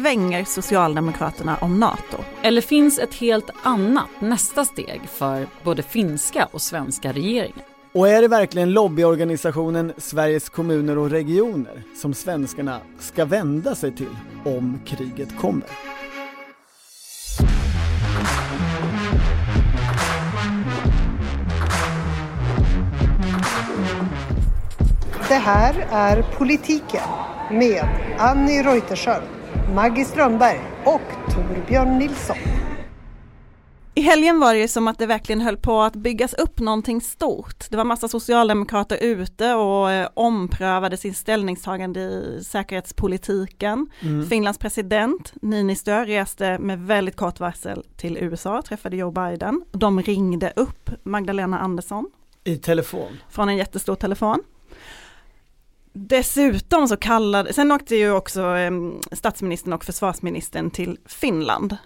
[0.00, 2.24] svänger Socialdemokraterna om NATO?
[2.42, 7.64] Eller finns ett helt annat nästa steg för både finska och svenska regeringen?
[7.94, 14.16] Och är det verkligen lobbyorganisationen Sveriges kommuner och regioner som svenskarna ska vända sig till
[14.44, 15.68] om kriget kommer?
[25.28, 27.08] Det här är Politiken
[27.50, 29.24] med Annie Reuterskiöld,
[29.74, 32.36] Maggie Strömberg och Torbjörn Nilsson.
[33.94, 37.70] I helgen var det som att det verkligen höll på att byggas upp någonting stort.
[37.70, 43.86] Det var massa socialdemokrater ute och eh, omprövade sin ställningstagande i säkerhetspolitiken.
[44.00, 44.26] Mm.
[44.28, 49.62] Finlands president Niinistö reste med väldigt kort varsel till USA, träffade Joe Biden.
[49.72, 52.10] De ringde upp Magdalena Andersson.
[52.44, 53.12] I telefon?
[53.28, 54.42] Från en jättestor telefon.
[55.98, 58.70] Dessutom så kallade, sen åkte ju också eh,
[59.12, 61.76] statsministern och försvarsministern till Finland.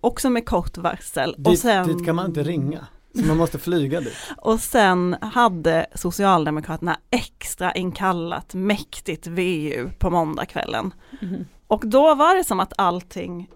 [0.00, 1.34] Också med kort varsel.
[1.38, 2.86] Dit, och sen, dit kan man inte ringa.
[3.14, 4.14] Så man måste flyga dit.
[4.36, 10.94] och sen hade Socialdemokraterna extra inkallat mäktigt VU på måndagskvällen.
[11.22, 11.44] Mm.
[11.66, 13.50] Och då var det som att allting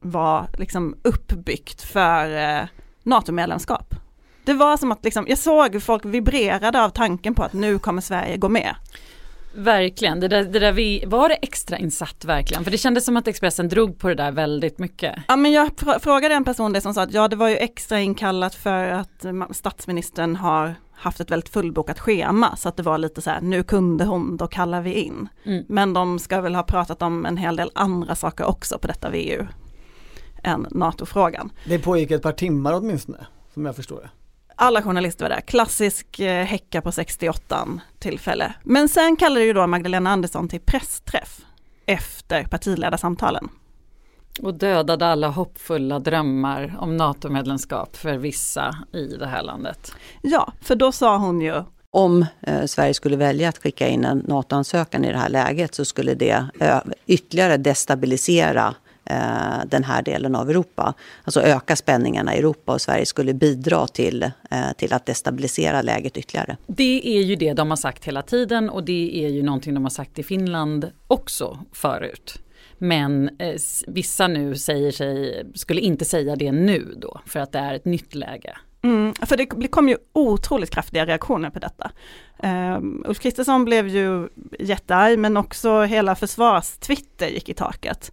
[0.00, 2.68] var liksom uppbyggt för eh,
[3.02, 3.94] NATO-medlemskap.
[4.48, 7.78] Det var som att liksom, jag såg hur folk vibrerade av tanken på att nu
[7.78, 8.74] kommer Sverige gå med.
[9.54, 12.64] Verkligen, det där, det där vi, var det extra insatt verkligen?
[12.64, 15.14] För det kändes som att Expressen drog på det där väldigt mycket.
[15.28, 18.00] Ja men jag frågade en person det som sa att ja det var ju extra
[18.00, 23.22] inkallat för att statsministern har haft ett väldigt fullbokat schema så att det var lite
[23.22, 25.28] så här nu kunde hon, då kallar vi in.
[25.44, 25.64] Mm.
[25.68, 29.10] Men de ska väl ha pratat om en hel del andra saker också på detta
[29.10, 29.46] VU
[30.42, 31.50] än NATO-frågan.
[31.66, 34.10] Det pågick ett par timmar åtminstone, som jag förstår det
[34.58, 38.52] alla journalister var där, klassisk eh, häcka på 68 tillfälle.
[38.62, 41.40] Men sen kallade ju då Magdalena Andersson till pressträff
[41.86, 43.48] efter partiledarsamtalen.
[44.42, 49.92] Och dödade alla hoppfulla drömmar om NATO-medlemskap för vissa i det här landet.
[50.22, 54.18] Ja, för då sa hon ju om eh, Sverige skulle välja att skicka in en
[54.18, 58.74] NATO-ansökan i det här läget så skulle det eh, ytterligare destabilisera
[59.10, 60.94] Eh, den här delen av Europa.
[61.24, 66.16] Alltså öka spänningarna i Europa och Sverige skulle bidra till, eh, till att destabilisera läget
[66.16, 66.56] ytterligare.
[66.66, 69.82] Det är ju det de har sagt hela tiden och det är ju någonting de
[69.82, 72.38] har sagt i Finland också förut.
[72.78, 73.54] Men eh,
[73.86, 77.84] vissa nu säger sig, skulle inte säga det nu då för att det är ett
[77.84, 78.56] nytt läge.
[78.82, 81.90] Mm, för det kom ju otroligt kraftiga reaktioner på detta.
[82.76, 88.12] Um, Ulf Kristersson blev ju jättearg men också hela försvarstwitter gick i taket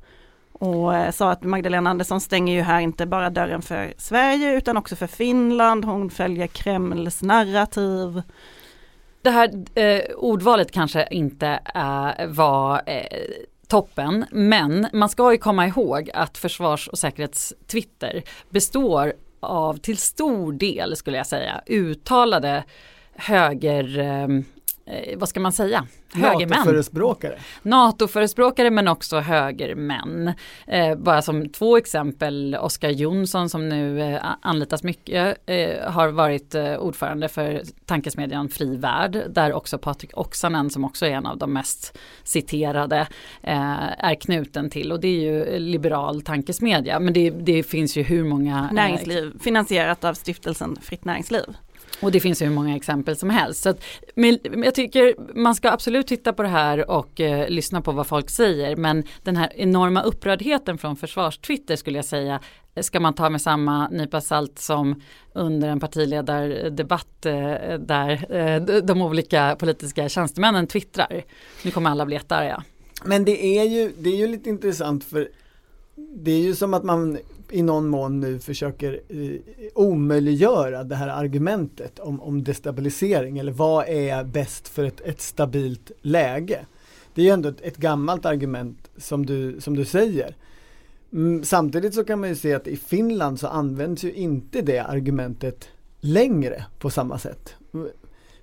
[0.59, 4.77] och eh, sa att Magdalena Andersson stänger ju här inte bara dörren för Sverige utan
[4.77, 5.85] också för Finland.
[5.85, 8.21] Hon följer Kremls narrativ.
[9.21, 13.05] Det här eh, ordvalet kanske inte eh, var eh,
[13.67, 20.53] toppen, men man ska ju komma ihåg att försvars och säkerhetstwitter består av till stor
[20.53, 22.63] del skulle jag säga uttalade
[23.15, 24.27] höger eh,
[24.85, 26.49] eh, vad ska man säga, högermän.
[26.49, 27.39] NATO-förespråkare.
[27.61, 30.33] NATO-förespråkare men också högermän.
[30.67, 36.55] Eh, bara som två exempel, Oskar Jonsson som nu eh, anlitas mycket eh, har varit
[36.55, 41.37] eh, ordförande för tankesmedjan Fri Värld där också Patrik Oksanen som också är en av
[41.37, 42.99] de mest citerade
[43.43, 48.03] eh, är knuten till och det är ju liberal tankesmedja men det, det finns ju
[48.03, 51.55] hur många eh, Näringsliv, finansierat av stiftelsen Fritt Näringsliv.
[51.99, 53.63] Och det finns ju hur många exempel som helst.
[53.63, 53.83] Så att,
[54.15, 58.07] men jag tycker man ska absolut titta på det här och eh, lyssna på vad
[58.07, 58.75] folk säger.
[58.75, 62.39] Men den här enorma upprördheten från försvarstwitter skulle jag säga
[62.81, 65.01] ska man ta med samma nypa salt som
[65.33, 67.33] under en partiledardebatt eh,
[67.79, 71.23] där eh, de olika politiska tjänstemännen twittrar.
[71.63, 72.63] Nu kommer alla bli jättearga.
[73.03, 75.29] Men det är, ju, det är ju lite intressant för
[75.95, 77.17] det är ju som att man
[77.51, 79.39] i någon mån nu försöker eh,
[79.73, 85.91] omöjliggöra det här argumentet om, om destabilisering eller vad är bäst för ett, ett stabilt
[86.01, 86.65] läge.
[87.13, 90.35] Det är ju ändå ett, ett gammalt argument som du, som du säger.
[91.13, 94.79] Mm, samtidigt så kan man ju se att i Finland så används ju inte det
[94.79, 95.69] argumentet
[95.99, 97.55] längre på samma sätt.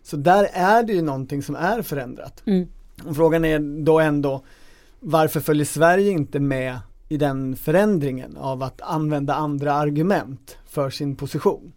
[0.02, 2.42] Så där är det ju någonting som är förändrat.
[2.46, 2.68] Mm.
[3.14, 4.44] Frågan är då ändå
[5.00, 6.78] varför följer Sverige inte med
[7.12, 11.72] i den förändringen av att använda andra argument för sin position.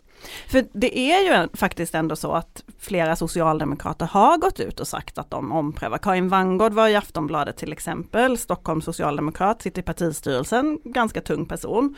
[0.47, 5.17] För det är ju faktiskt ändå så att flera socialdemokrater har gått ut och sagt
[5.17, 5.97] att de omprövar.
[5.97, 11.95] Karin Vangård var i Aftonbladet till exempel, Stockholms socialdemokrat, sitter i partistyrelsen, ganska tung person.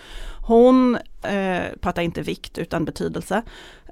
[0.47, 3.43] Hon eh, pratar inte vikt utan betydelse.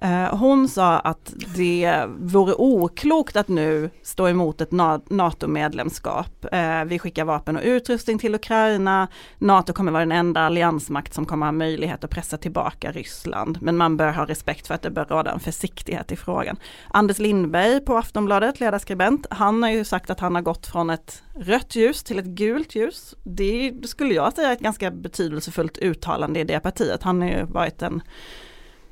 [0.01, 4.72] Eh, hon sa att det vore oklokt att nu stå emot ett
[5.10, 6.45] NATO-medlemskap.
[6.51, 9.07] Eh, vi skickar vapen och utrustning till Ukraina.
[9.38, 13.57] NATO kommer vara den enda alliansmakt som kommer ha möjlighet att pressa tillbaka Ryssland.
[13.62, 16.57] Men man bör ha respekt för att det bör råda en försiktighet i frågan.
[16.89, 21.24] Anders Lindberg på Aftonbladet, ledarskribent, han har ju sagt att han har gått från ett
[21.36, 23.16] rött ljus till ett gult ljus.
[23.24, 27.04] Det skulle jag säga är ett ganska betydelsefullt uttalande i det partiet.
[27.04, 28.01] Han har ju varit en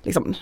[0.03, 0.33] liksom,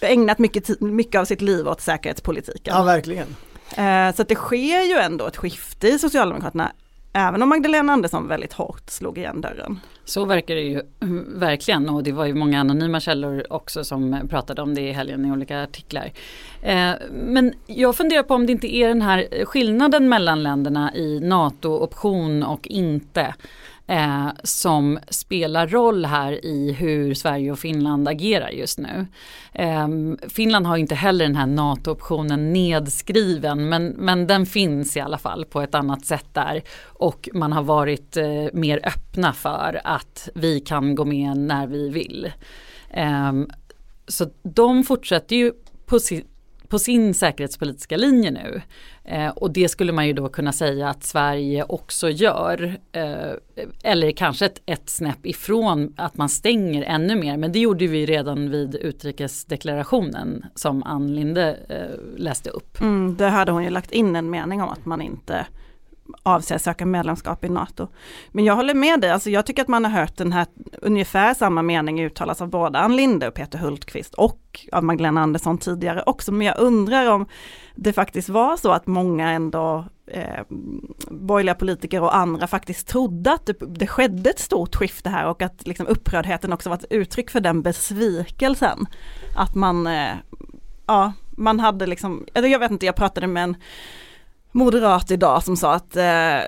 [0.00, 2.74] ägnat mycket, mycket av sitt liv åt säkerhetspolitiken.
[2.76, 3.36] Ja, verkligen.
[3.76, 6.72] Eh, så det sker ju ändå ett skifte i Socialdemokraterna
[7.12, 9.80] Även om Magdalena Andersson väldigt hårt slog igen dörren.
[10.04, 10.82] Så verkar det ju
[11.38, 15.24] verkligen och det var ju många anonyma källor också som pratade om det i helgen
[15.24, 16.12] i olika artiklar.
[16.62, 21.20] Eh, men jag funderar på om det inte är den här skillnaden mellan länderna i
[21.20, 23.34] NATO-option och inte
[23.88, 29.06] eh, som spelar roll här i hur Sverige och Finland agerar just nu.
[29.52, 29.88] Eh,
[30.28, 35.44] Finland har inte heller den här NATO-optionen nedskriven men, men den finns i alla fall
[35.44, 40.60] på ett annat sätt där och man har varit eh, mer öppna för att vi
[40.60, 42.32] kan gå med när vi vill.
[42.90, 43.50] Ehm,
[44.08, 45.52] så de fortsätter ju
[45.86, 46.37] på sitt
[46.68, 48.62] på sin säkerhetspolitiska linje nu.
[49.04, 52.78] Eh, och det skulle man ju då kunna säga att Sverige också gör.
[52.92, 53.32] Eh,
[53.82, 57.36] eller kanske ett, ett snäpp ifrån att man stänger ännu mer.
[57.36, 62.80] Men det gjorde vi redan vid utrikesdeklarationen som Ann Linde eh, läste upp.
[62.80, 65.46] Mm, där hade hon ju lagt in en mening om att man inte
[66.22, 67.88] avser söka medlemskap i NATO.
[68.30, 70.46] Men jag håller med dig, alltså jag tycker att man har hört den här
[70.82, 75.58] ungefär samma mening uttalas av både Ann Linde och Peter Hultqvist och av Magdalena Andersson
[75.58, 76.32] tidigare också.
[76.32, 77.26] Men jag undrar om
[77.74, 80.44] det faktiskt var så att många ändå eh,
[81.10, 85.42] borgerliga politiker och andra faktiskt trodde att det, det skedde ett stort skifte här och
[85.42, 88.86] att liksom upprördheten också var ett uttryck för den besvikelsen.
[89.36, 90.14] Att man, eh,
[90.86, 93.56] ja, man hade liksom, jag vet inte, jag pratade med en
[94.52, 96.04] moderat idag som sa att eh,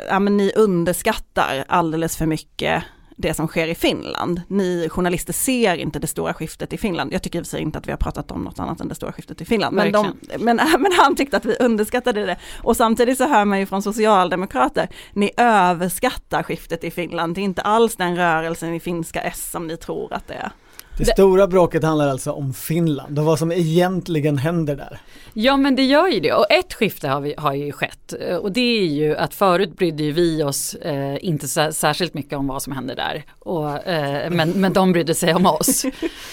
[0.08, 2.84] ja, men ni underskattar alldeles för mycket
[3.20, 4.42] det som sker i Finland.
[4.48, 7.12] Ni journalister ser inte det stora skiftet i Finland.
[7.12, 8.88] Jag tycker i och för sig inte att vi har pratat om något annat än
[8.88, 9.76] det stora skiftet i Finland.
[9.76, 12.36] Men, de, men, men, han tyckte att vi underskattade det.
[12.62, 17.34] Och samtidigt så hör man ju från socialdemokrater, ni överskattar skiftet i Finland.
[17.34, 20.50] Det är inte alls den rörelsen i finska S som ni tror att det är.
[21.00, 25.00] Det stora bråket handlar alltså om Finland och vad som egentligen händer där.
[25.32, 28.52] Ja men det gör ju det och ett skifte har, vi, har ju skett och
[28.52, 32.62] det är ju att förut brydde vi oss eh, inte så, särskilt mycket om vad
[32.62, 33.24] som hände där.
[33.38, 35.84] Och, eh, men, men de brydde sig om oss.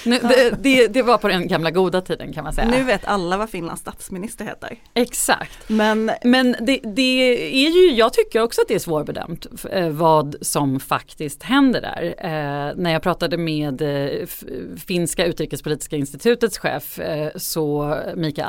[0.06, 2.68] Nu, det, det, det, var på den gamla goda tiden kan man säga.
[2.68, 4.78] Nu vet alla vad Finlands statsminister heter.
[4.94, 5.69] Exakt.
[5.69, 7.36] Men, men det, det
[7.66, 12.16] är ju, jag tycker också att det är svårbedömt eh, vad som faktiskt händer där.
[12.18, 14.28] Eh, när jag pratade med eh,
[14.77, 18.45] finska utrikespolitiska institutets chef eh, så Mika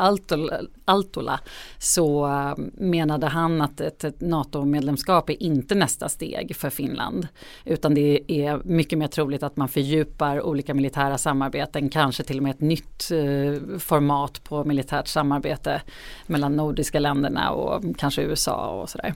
[0.85, 1.41] Altola
[1.79, 7.29] så eh, menade han att ett, ett NATO-medlemskap är inte nästa steg för Finland
[7.65, 12.43] utan det är mycket mer troligt att man fördjupar olika militära samarbeten, kanske till och
[12.43, 15.83] med ett nytt eh, format på militärt samarbete
[16.27, 19.15] mellan nordiska länderna och kanske USA och sådär.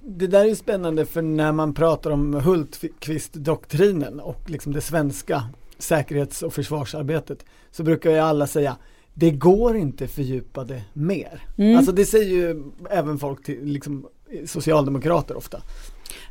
[0.00, 5.42] Det där är spännande för när man pratar om Hultqvist-doktrinen och liksom det svenska
[5.78, 8.76] säkerhets och försvarsarbetet så brukar ju alla säga
[9.14, 11.42] det går inte fördjupa det mer.
[11.56, 11.76] Mm.
[11.76, 14.06] Alltså det säger ju även folk till liksom,
[14.46, 15.62] socialdemokrater ofta.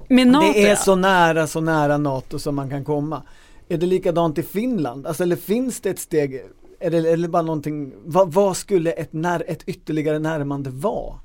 [0.10, 3.24] NATO, det är så nära, så nära NATO som man kan komma.
[3.69, 5.07] Är det likadant i Finland?
[5.07, 6.42] Alltså, eller finns det ett steg,
[6.80, 11.16] är det, är det bara någonting, vad, vad skulle ett, när, ett ytterligare närmande vara?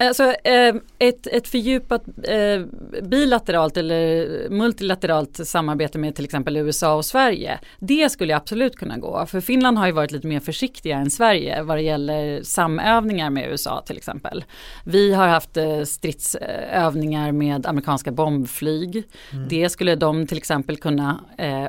[0.00, 2.64] Alltså, eh, ett, ett fördjupat eh,
[3.02, 7.58] bilateralt eller multilateralt samarbete med till exempel USA och Sverige.
[7.78, 9.26] Det skulle absolut kunna gå.
[9.26, 13.50] För Finland har ju varit lite mer försiktiga än Sverige vad det gäller samövningar med
[13.50, 14.44] USA till exempel.
[14.84, 19.04] Vi har haft eh, stridsövningar med amerikanska bombflyg.
[19.32, 19.48] Mm.
[19.48, 21.20] Det skulle de till exempel kunna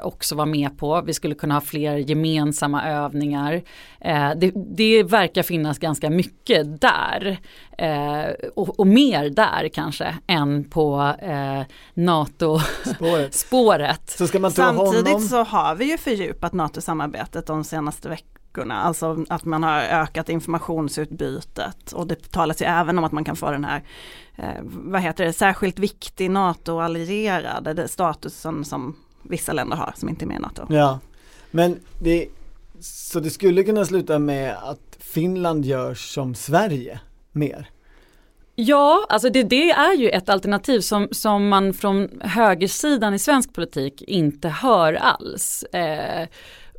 [0.02, 1.02] också vara med på.
[1.02, 3.62] Vi skulle kunna ha fler gemensamma övningar.
[4.36, 7.40] det, det verkar finnas ganska mycket där
[7.78, 11.62] eh, och, och, mer där kanske än på eh,
[11.94, 14.10] NATO-spåret.
[14.18, 15.22] Så ska man Samtidigt honom?
[15.22, 18.82] så har vi ju fördjupat NATO-samarbetet de senaste veckorna.
[18.82, 23.36] Alltså att man har ökat informationsutbytet och det talas ju även om att man kan
[23.36, 23.84] få den här,
[24.36, 30.28] eh, vad heter det, särskilt viktig NATO-allierad, statusen som vissa länder har som inte är
[30.28, 30.66] med i NATO.
[30.70, 31.00] Ja,
[31.52, 32.28] men det,
[32.80, 37.00] så det skulle kunna sluta med att Finland gör som Sverige
[37.32, 37.70] mer?
[38.56, 43.54] Ja, alltså det, det, är ju ett alternativ som, som man från högersidan i svensk
[43.54, 45.64] politik inte hör alls.
[45.64, 46.28] Eh,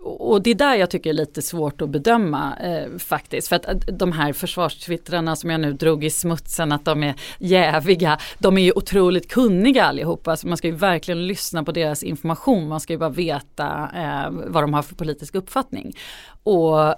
[0.04, 3.48] och det är där jag tycker är lite svårt att bedöma eh, faktiskt.
[3.48, 7.14] För att eh, de här försvarstwittrarna som jag nu drog i smutsen att de är
[7.38, 8.18] jäviga.
[8.38, 10.30] De är ju otroligt kunniga allihopa.
[10.30, 12.68] Alltså man ska ju verkligen lyssna på deras information.
[12.68, 15.96] Man ska ju bara veta eh, vad de har för politisk uppfattning.
[16.42, 16.94] Och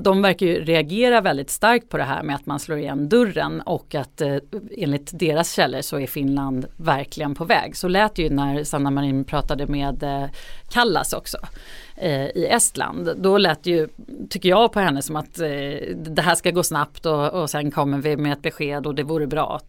[0.00, 3.60] de verkar ju reagera väldigt starkt på det här med att man slår igen dörren
[3.60, 4.36] och att eh,
[4.76, 7.76] enligt deras källor så är Finland verkligen på väg.
[7.76, 10.24] Så lät det ju när Sanna Marin pratade med eh,
[10.70, 11.38] Kallas också
[12.00, 13.16] Eh, i Estland.
[13.16, 13.88] Då lät ju,
[14.30, 15.48] tycker jag på henne som att eh,
[15.96, 19.02] det här ska gå snabbt och, och sen kommer vi med ett besked och det
[19.02, 19.60] vore bra,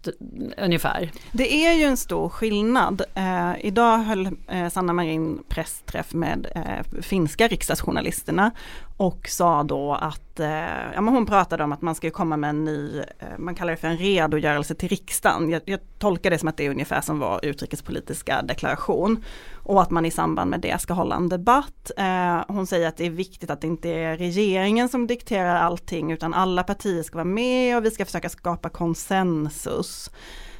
[0.57, 1.11] ungefär.
[1.31, 3.01] Det är ju en stor skillnad.
[3.15, 8.51] Eh, idag höll eh, Sanna Marin pressträff med eh, finska riksdagsjournalisterna
[8.97, 12.49] och sa då att, eh, ja men hon pratade om att man ska komma med
[12.49, 15.49] en ny, eh, man kallar det för en redogörelse till riksdagen.
[15.49, 19.23] Jag, jag tolkar det som att det är ungefär som vår utrikespolitiska deklaration.
[19.63, 21.91] Och att man i samband med det ska hålla en debatt.
[21.97, 26.11] Eh, hon säger att det är viktigt att det inte är regeringen som dikterar allting
[26.11, 30.11] utan alla partier ska vara med och vi ska försöka skapa konsensus.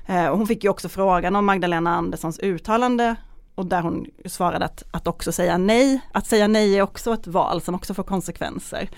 [0.05, 3.15] Eh, hon fick ju också frågan om Magdalena Anderssons uttalande
[3.59, 7.27] och där hon svarade att, att också säga nej, att säga nej är också ett
[7.27, 8.89] val som också får konsekvenser.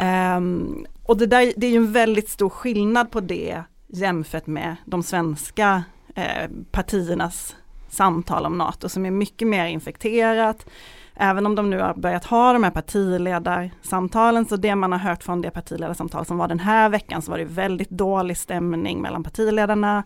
[0.00, 4.76] Um, och det, där, det är ju en väldigt stor skillnad på det jämfört med
[4.84, 5.84] de svenska
[6.14, 7.56] eh, partiernas
[7.88, 10.66] samtal om NATO som är mycket mer infekterat.
[11.14, 15.22] Även om de nu har börjat ha de här partiledarsamtalen, så det man har hört
[15.22, 19.24] från det partiledarsamtal som var den här veckan, så var det väldigt dålig stämning mellan
[19.24, 20.04] partiledarna.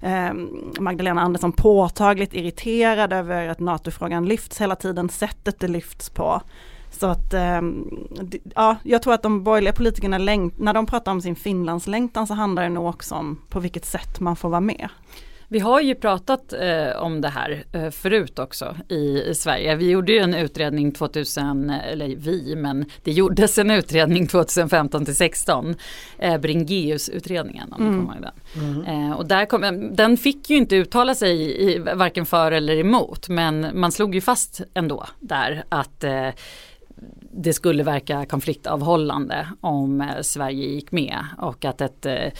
[0.00, 0.32] Eh,
[0.80, 6.42] Magdalena Andersson påtagligt irriterad över att NATO-frågan lyfts hela tiden, sättet det lyfts på.
[6.92, 7.60] Så att, eh,
[8.54, 12.62] ja, jag tror att de borgerliga politikerna, när de pratar om sin Finlandslängtan så handlar
[12.62, 14.88] det nog också om på vilket sätt man får vara med.
[15.52, 19.76] Vi har ju pratat eh, om det här eh, förut också i, i, Sverige.
[19.76, 25.16] Vi gjorde ju en utredning 2000, eller vi, men det gjordes en utredning 2015 till
[25.16, 25.74] 16.
[26.18, 28.00] Eh, Bringeus-utredningen om mm.
[28.00, 28.64] kommer ihåg den.
[28.64, 29.10] Mm.
[29.10, 33.28] Eh, och där kom, den fick ju inte uttala sig i, varken för eller emot
[33.28, 36.28] men man slog ju fast ändå där att eh,
[37.34, 42.32] det skulle verka konfliktavhållande om eh, Sverige gick med och att ett eh,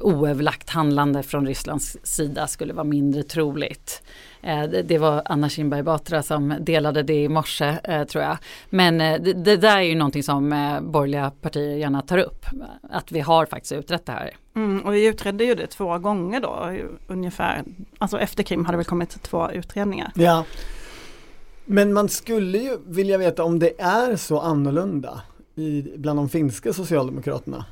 [0.00, 4.02] oöverlagt handlande från Rysslands sida skulle vara mindre troligt.
[4.42, 8.38] Eh, det, det, var Anna Kinberg Batra som delade det i morse eh, tror jag.
[8.70, 12.46] Men det, det, där är ju någonting som eh, borgerliga partier gärna tar upp.
[12.90, 14.30] Att vi har faktiskt utrett det här.
[14.56, 16.70] Mm, och vi utredde ju det två gånger då
[17.06, 17.64] ungefär.
[17.98, 20.12] Alltså efter Krim hade det kommit två utredningar.
[20.14, 20.44] Ja.
[21.72, 25.22] Men man skulle ju vilja veta om det är så annorlunda
[25.54, 27.64] i, bland de finska socialdemokraterna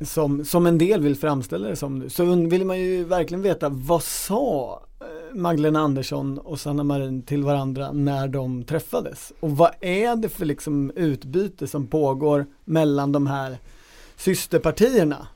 [0.00, 2.08] som, som en del vill framställa det som nu.
[2.10, 7.44] Så vill man ju verkligen veta vad sa eh, Magdalena Andersson och Sanna Marin till
[7.44, 9.32] varandra när de träffades?
[9.40, 13.58] Och vad är det för liksom utbyte som pågår mellan de här
[14.16, 15.28] systerpartierna,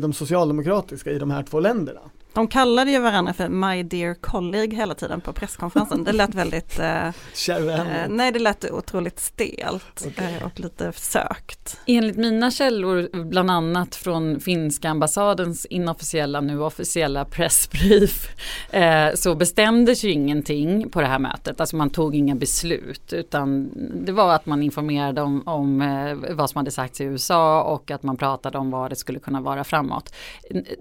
[0.00, 2.00] de socialdemokratiska i de här två länderna?
[2.34, 6.04] De kallade ju varandra för My Dear Colleague hela tiden på presskonferensen.
[6.04, 6.78] Det lät väldigt...
[6.78, 10.34] Eh, eh, nej, det lät otroligt stelt okay.
[10.34, 11.80] eh, och lite sökt.
[11.86, 18.28] Enligt mina källor, bland annat från finska ambassadens inofficiella, nu officiella pressbrief,
[18.70, 21.60] eh, så bestämdes ju ingenting på det här mötet.
[21.60, 23.70] Alltså man tog inga beslut, utan
[24.04, 27.90] det var att man informerade om, om eh, vad som hade sagts i USA och
[27.90, 30.14] att man pratade om vad det skulle kunna vara framåt.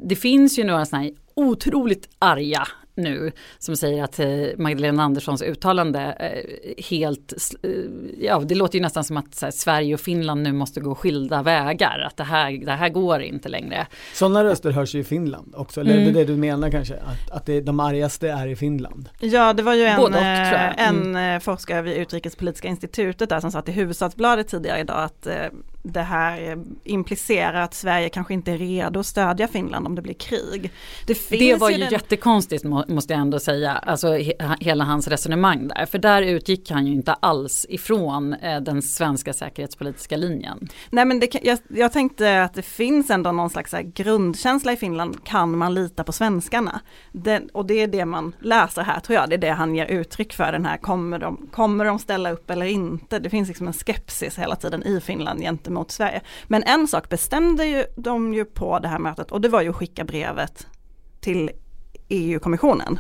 [0.02, 5.42] Det finns ju några sådana här otroligt arga nu som säger att eh, Magdalena Anderssons
[5.42, 7.70] uttalande eh, helt, eh,
[8.20, 11.44] ja det låter ju nästan som att här, Sverige och Finland nu måste gå skilda
[11.44, 13.88] vägar, att det här, det här går inte längre.
[14.14, 16.04] Sådana röster hörs ju i Finland också, eller mm.
[16.04, 16.94] är det det du menar kanske?
[16.94, 19.10] Att, att det, de argaste är i Finland?
[19.20, 21.42] Ja det var ju en, och, en mm.
[21.42, 25.28] forskare vid Utrikespolitiska institutet där som sa till Huvudstadsbladet tidigare idag att
[25.84, 30.14] det här implicerar att Sverige kanske inte är redo att stödja Finland om det blir
[30.14, 30.72] krig.
[31.08, 31.92] Det, det var ju den...
[31.92, 35.86] jättekonstigt måste jag ändå säga, alltså he hela hans resonemang där.
[35.86, 40.68] För där utgick han ju inte alls ifrån eh, den svenska säkerhetspolitiska linjen.
[40.90, 45.24] Nej men det, jag, jag tänkte att det finns ändå någon slags grundkänsla i Finland,
[45.24, 46.82] kan man lita på svenskarna?
[47.12, 49.86] Den, och det är det man läser här tror jag, det är det han ger
[49.86, 53.20] uttryck för, den här kommer de, kommer de ställa upp eller inte?
[53.20, 56.22] Det finns liksom en skepsis hela tiden i Finland gentemot gentemot Sverige.
[56.48, 59.70] Men en sak bestämde ju de ju på det här mötet och det var ju
[59.70, 60.68] att skicka brevet
[61.22, 61.52] till
[62.10, 63.00] EU-kommissionen.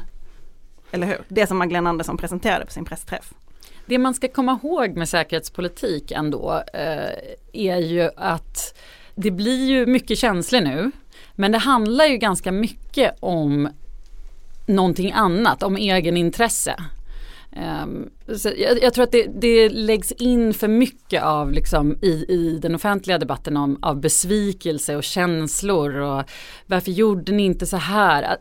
[0.91, 1.21] Eller hur?
[1.27, 3.33] Det som Magdalena Andersson presenterade på sin pressträff.
[3.85, 7.13] Det man ska komma ihåg med säkerhetspolitik ändå eh,
[7.53, 8.79] är ju att
[9.15, 10.91] det blir ju mycket känslor nu
[11.35, 13.69] Men det handlar ju ganska mycket om
[14.67, 16.75] någonting annat, om egenintresse.
[17.55, 18.09] Um,
[18.57, 22.75] jag, jag, tror att det, det, läggs in för mycket av liksom i, i den
[22.75, 26.23] offentliga debatten om, av besvikelse och känslor och
[26.65, 28.37] varför gjorde ni inte så här?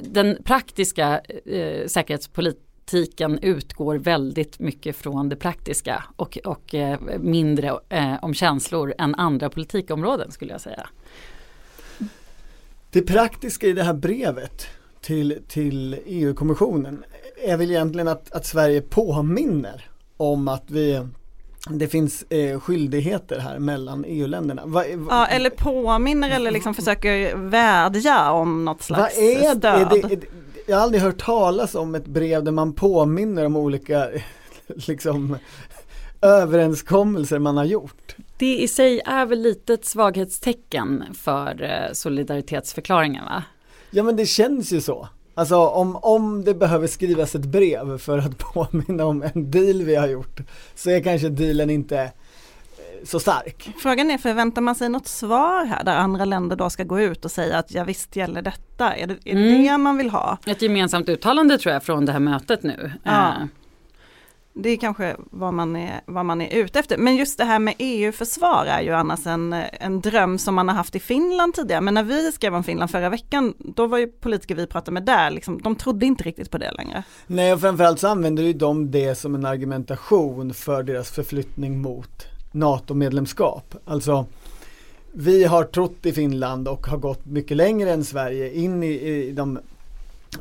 [0.00, 8.14] Den praktiska eh, säkerhetspolitiken utgår väldigt mycket från det praktiska och, och eh, mindre eh,
[8.22, 10.88] om känslor än andra politikområden skulle jag säga.
[12.90, 14.66] Det praktiska i det här brevet
[15.00, 17.04] till, till EU-kommissionen
[17.44, 21.02] är väl egentligen att, att Sverige påminner om att vi
[21.70, 24.62] det finns eh, skyldigheter här mellan EU-länderna.
[24.66, 29.64] Va, va, ja, eller påminner eller liksom försöker vädja om något slags är, stöd.
[29.64, 30.26] Är det, är det,
[30.66, 34.08] jag har aldrig hört talas om ett brev där man påminner om olika
[34.66, 35.36] liksom,
[36.22, 38.16] överenskommelser man har gjort.
[38.36, 43.42] Det i sig är väl lite ett svaghetstecken för eh, solidaritetsförklaringen va?
[43.90, 45.08] Ja men det känns ju så.
[45.38, 49.94] Alltså om, om det behöver skrivas ett brev för att påminna om en deal vi
[49.94, 50.40] har gjort
[50.74, 52.10] så är kanske dealen inte eh,
[53.04, 53.70] så stark.
[53.78, 57.24] Frågan är, förväntar man sig något svar här där andra länder då ska gå ut
[57.24, 58.94] och säga att ja visst gäller detta?
[58.94, 59.64] Är det är mm.
[59.64, 60.38] det man vill ha?
[60.46, 62.92] Ett gemensamt uttalande tror jag från det här mötet nu.
[63.02, 63.34] Ja.
[64.58, 66.96] Det är kanske vad man är, vad man är ute efter.
[66.96, 70.74] Men just det här med EU-försvar är ju annars en, en dröm som man har
[70.74, 71.80] haft i Finland tidigare.
[71.80, 75.02] Men när vi skrev om Finland förra veckan, då var ju politiker vi pratade med
[75.02, 77.02] där, liksom, de trodde inte riktigt på det längre.
[77.26, 82.26] Nej, och framförallt så använder ju de det som en argumentation för deras förflyttning mot
[82.52, 83.74] NATO-medlemskap.
[83.84, 84.26] Alltså,
[85.12, 89.32] vi har trott i Finland och har gått mycket längre än Sverige in i, i
[89.32, 89.58] de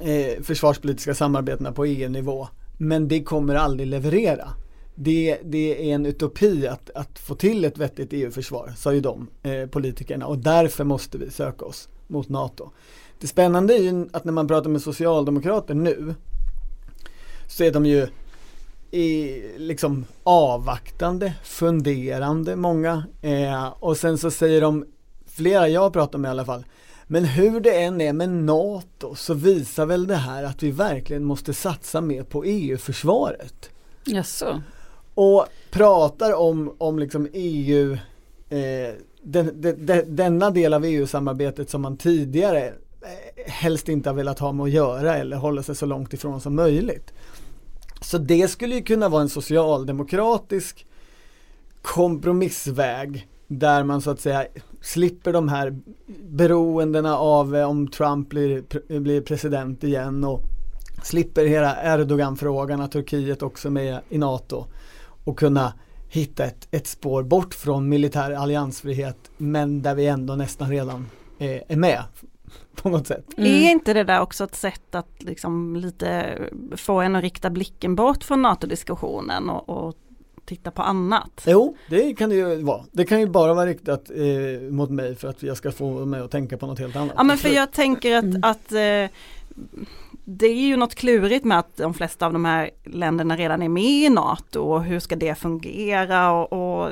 [0.01, 4.49] eh, försvarspolitiska samarbetena på EU-nivå men det kommer aldrig leverera.
[4.95, 9.27] Det, det är en utopi att, att få till ett vettigt EU-försvar, sa ju de
[9.43, 12.69] eh, politikerna och därför måste vi söka oss mot NATO.
[13.19, 16.15] Det spännande är ju att när man pratar med socialdemokrater nu
[17.47, 18.07] så är de ju
[18.91, 24.85] i, liksom avvaktande, funderande många eh, och sen så säger de,
[25.25, 26.65] flera jag pratar med i alla fall,
[27.07, 31.23] men hur det än är med NATO så visar väl det här att vi verkligen
[31.23, 33.69] måste satsa mer på EU-försvaret.
[34.05, 34.61] Jaså?
[35.13, 37.93] Och pratar om, om liksom EU,
[38.49, 44.15] eh, den, den, den, denna del av EU-samarbetet som man tidigare eh, helst inte har
[44.15, 47.13] velat ha med att göra eller hålla sig så långt ifrån som möjligt.
[48.01, 50.85] Så det skulle ju kunna vara en socialdemokratisk
[51.81, 54.45] kompromissväg där man så att säga
[54.81, 55.79] slipper de här
[56.29, 58.63] beroendena av eh, om Trump blir,
[58.99, 60.41] blir president igen och
[61.03, 64.65] slipper hela Erdogan-frågan att Turkiet också med i NATO
[65.23, 65.73] och kunna
[66.09, 71.63] hitta ett, ett spår bort från militär alliansfrihet men där vi ändå nästan redan är,
[71.67, 72.03] är med
[72.81, 73.25] på något sätt.
[73.37, 73.51] Mm.
[73.51, 76.39] Är inte det där också ett sätt att liksom lite
[76.75, 79.95] få en att rikta blicken bort från NATO-diskussionen och, och
[80.45, 81.43] titta på annat.
[81.47, 82.83] Jo, det kan det ju vara.
[82.91, 86.21] Det kan ju bara vara riktat eh, mot mig för att jag ska få mig
[86.21, 87.13] att tänka på något helt annat.
[87.17, 88.43] Ja men för jag tänker att, mm.
[88.43, 89.17] att eh,
[90.25, 93.69] det är ju något klurigt med att de flesta av de här länderna redan är
[93.69, 96.91] med i NATO och hur ska det fungera och, och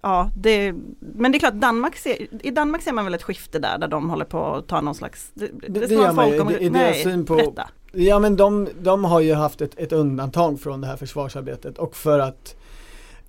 [0.00, 3.58] ja, det, men det är klart Danmark ser, i Danmark ser man väl ett skifte
[3.58, 6.58] där, där de håller på att ta någon slags, det, det, det gör man ju,
[6.58, 7.68] i deras syn på, berätta.
[7.92, 11.96] Ja men de, de har ju haft ett, ett undantag från det här försvarsarbetet och
[11.96, 12.56] för att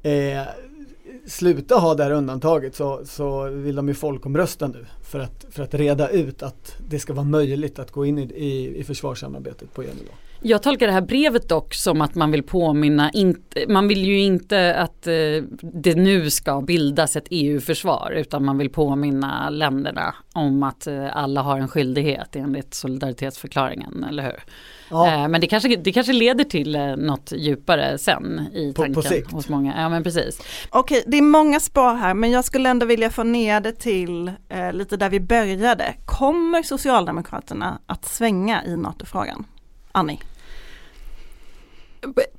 [0.03, 0.41] eh,
[1.25, 5.63] sluta ha det här undantaget så, så vill de ju folkomrösta nu för att, för
[5.63, 9.73] att reda ut att det ska vara möjligt att gå in i, i, i försvarssamarbetet
[9.73, 10.11] på EU-nivå.
[10.45, 14.19] Jag tolkar det här brevet dock som att man vill påminna, inte, man vill ju
[14.19, 15.13] inte att eh,
[15.61, 21.41] det nu ska bildas ett EU-försvar utan man vill påminna länderna om att eh, alla
[21.41, 24.43] har en skyldighet enligt solidaritetsförklaringen, eller hur?
[24.89, 25.07] Ja.
[25.07, 29.35] Eh, men det kanske, det kanske leder till något djupare sen i tanken på, på
[29.35, 29.81] hos många.
[29.81, 30.41] Ja men precis.
[30.69, 34.31] Okej, det är många spår här men jag skulle ändå vilja få ner det till
[34.49, 35.93] eh, lite där vi började.
[36.05, 39.45] Kommer Socialdemokraterna att svänga i NATO-frågan?
[39.91, 40.19] Annie?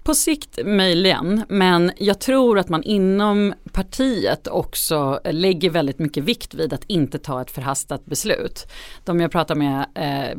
[0.03, 6.54] På sikt möjligen, men jag tror att man inom partiet också lägger väldigt mycket vikt
[6.54, 8.66] vid att inte ta ett förhastat beslut.
[9.04, 10.38] De jag pratar med eh,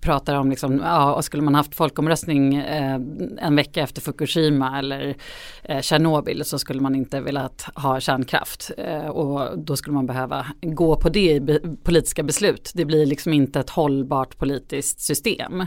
[0.00, 2.94] pratar om liksom, ja, skulle man haft folkomröstning eh,
[3.38, 5.16] en vecka efter Fukushima eller
[5.62, 10.46] eh, Tjernobyl så skulle man inte velat ha kärnkraft eh, och då skulle man behöva
[10.62, 12.70] gå på det be politiska beslut.
[12.74, 15.66] Det blir liksom inte ett hållbart politiskt system.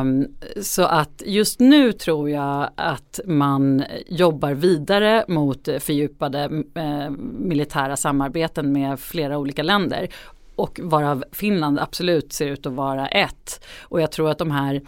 [0.00, 0.26] Um,
[0.62, 7.96] så att just nu tror jag att man jobbar vidare mot eh, fördjupade eh, militära
[7.96, 10.08] samarbeten med flera olika länder.
[10.56, 13.64] och varav Finland absolut ser ut att vara ett.
[13.82, 14.80] Och jag tror att de här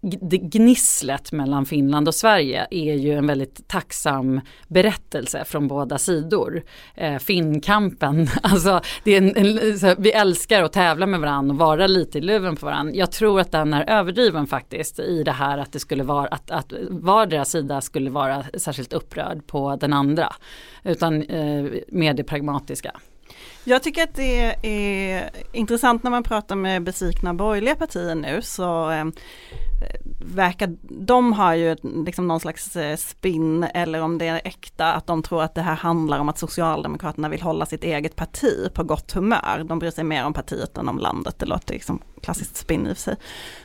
[0.00, 6.62] gnisslet mellan Finland och Sverige är ju en väldigt tacksam berättelse från båda sidor.
[6.94, 11.58] Eh, Finnkampen, alltså det är en, en, så, vi älskar att tävla med varandra och
[11.58, 12.94] vara lite i luven på varandra.
[12.94, 16.50] Jag tror att den är överdriven faktiskt i det här att det skulle vara att,
[16.50, 20.34] att vardera sida skulle vara särskilt upprörd på den andra.
[20.84, 22.92] Utan eh, mer det pragmatiska.
[23.64, 28.90] Jag tycker att det är intressant när man pratar med besvikna borgerliga partier nu så
[28.90, 29.04] eh,
[30.20, 35.06] verkar, de har ju liksom någon slags eh, spinn, eller om det är äkta att
[35.06, 38.84] de tror att det här handlar om att Socialdemokraterna vill hålla sitt eget parti på
[38.84, 39.64] gott humör.
[39.68, 42.92] De bryr sig mer om partiet än om landet, det låter liksom klassiskt spinn i
[42.92, 43.16] och för sig.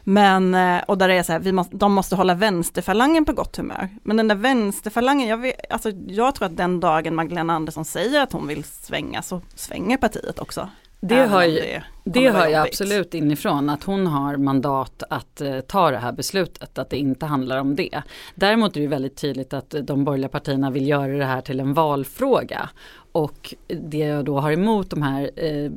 [0.04, 3.34] Men, eh, och där det är så här, vi måste, de måste hålla vänsterfalangen på
[3.34, 3.89] gott humör.
[4.04, 8.21] Men den där vänsterfalangen, jag, vet, alltså, jag tror att den dagen Magdalena Andersson säger
[8.21, 10.69] att hon vill svänga så svänger partiet också.
[11.04, 15.60] Det har, ju, det, det hör jag absolut inifrån att hon har mandat att uh,
[15.60, 18.02] ta det här beslutet, att det inte handlar om det.
[18.36, 21.74] Däremot är det väldigt tydligt att de borgerliga partierna vill göra det här till en
[21.74, 22.70] valfråga.
[23.12, 25.71] Och det jag då har emot de här eh,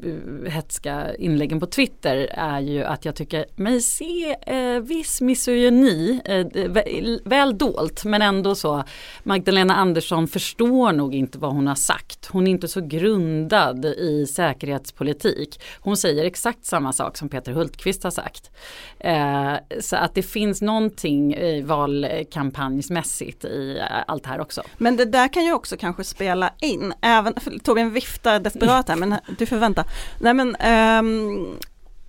[0.50, 6.46] hetska inläggen på Twitter är ju att jag tycker mig se eh, viss misogyni, eh,
[7.24, 8.84] väl dolt men ändå så.
[9.22, 12.26] Magdalena Andersson förstår nog inte vad hon har sagt.
[12.26, 15.60] Hon är inte så grundad i säkerhetspolitik.
[15.80, 18.50] Hon säger exakt samma sak som Peter Hultqvist har sagt.
[18.98, 24.62] Eh, så att det finns någonting valkampanjsmässigt i eh, allt det här också.
[24.78, 27.23] Men det där kan ju också kanske spela in även,
[27.62, 29.84] Torbjörn viftar desperat här men du får vänta.
[30.18, 30.56] Nej men
[31.04, 31.56] um,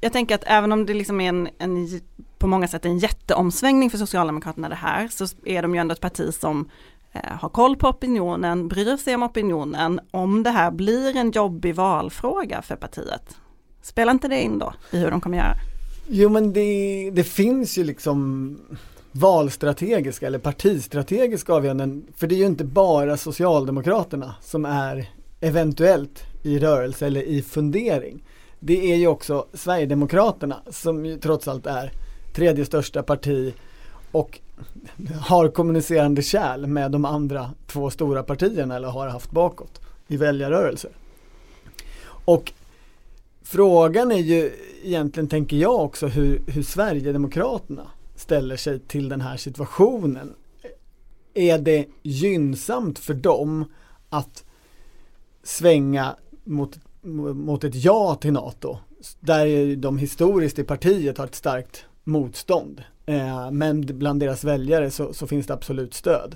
[0.01, 2.01] jag tänker att även om det liksom är en, en,
[2.37, 6.01] på många sätt en jätteomsvängning för Socialdemokraterna det här så är de ju ändå ett
[6.01, 6.69] parti som
[7.11, 9.99] eh, har koll på opinionen, bryr sig om opinionen.
[10.11, 13.37] Om det här blir en jobbig valfråga för partiet,
[13.81, 15.55] spelar inte det in då i hur de kommer göra?
[16.07, 18.57] Jo men det, det finns ju liksom
[19.17, 22.05] valstrategiska eller partistrategiska avgöranden.
[22.15, 25.09] För det är ju inte bara Socialdemokraterna som är
[25.41, 28.23] eventuellt i rörelse eller i fundering.
[28.59, 31.91] Det är ju också Sverigedemokraterna som ju trots allt är
[32.33, 33.53] tredje största parti
[34.11, 34.39] och
[35.21, 40.91] har kommunicerande kärl med de andra två stora partierna eller har haft bakåt i väljarrörelser.
[42.07, 42.53] Och
[43.43, 44.51] frågan är ju
[44.83, 50.33] egentligen, tänker jag också, hur, hur Sverigedemokraterna ställer sig till den här situationen.
[51.33, 53.65] Är det gynnsamt för dem
[54.09, 54.43] att
[55.43, 56.79] svänga mot,
[57.33, 58.77] mot ett ja till NATO?
[59.19, 62.83] Där de historiskt i partiet har ett starkt motstånd.
[63.05, 66.35] Eh, men bland deras väljare så, så, finns det absolut stöd.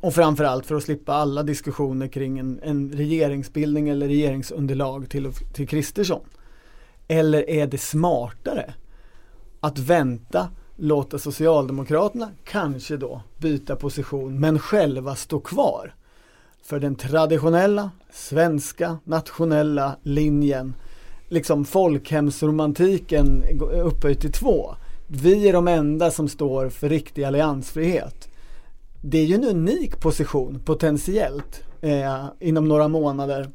[0.00, 5.68] Och framförallt för att slippa alla diskussioner kring en, en regeringsbildning eller regeringsunderlag till, till
[5.68, 6.24] Kristersson.
[7.08, 8.74] Eller är det smartare
[9.60, 15.94] att vänta låta Socialdemokraterna kanske då byta position men själva stå kvar
[16.62, 20.74] för den traditionella svenska nationella linjen
[21.28, 24.74] liksom folkhemsromantiken upphöjt till två.
[25.06, 28.28] Vi är de enda som står för riktig alliansfrihet.
[29.00, 33.50] Det är ju en unik position potentiellt eh, inom några månader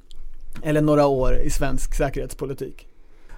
[0.63, 2.88] eller några år i svensk säkerhetspolitik.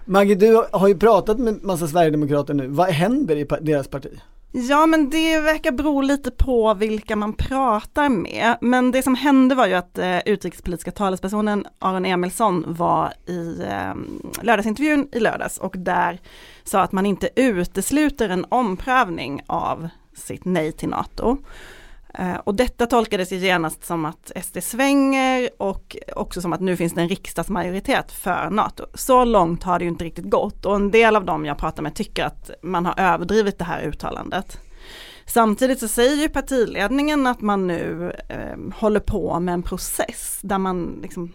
[0.05, 2.67] Maggie, du har ju pratat med massa sverigedemokrater nu.
[2.67, 4.21] Vad händer i deras parti?
[4.53, 8.57] Ja men det verkar bero lite på vilka man pratar med.
[8.61, 13.93] Men det som hände var ju att eh, utrikespolitiska talespersonen Aron Emilsson var i eh,
[14.41, 16.19] lördagsintervjun i lördags och där
[16.63, 21.37] sa att man inte utesluter en omprövning av sitt nej till NATO.
[22.13, 26.78] Eh, och detta tolkades ju genast som att SD svänger och också som att nu
[26.78, 28.86] finns det en riksdagsmajoritet för NATO.
[28.93, 31.84] Så långt har det ju inte riktigt gått och en del av dem jag pratar
[31.84, 34.60] med tycker att man har överdrivit det här uttalandet.
[35.26, 40.58] Samtidigt så säger ju partiledningen att man nu eh, håller på med en process där
[40.58, 41.32] man liksom,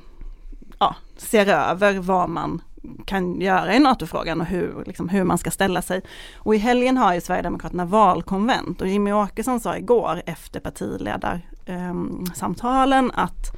[0.78, 2.62] ja, ser över vad man
[3.04, 6.02] kan göra i NATO-frågan och hur, liksom, hur man ska ställa sig.
[6.36, 13.18] Och i helgen har ju Sverigedemokraterna valkonvent och Jimmy Åkesson sa igår efter partiledarsamtalen eh,
[13.18, 13.56] att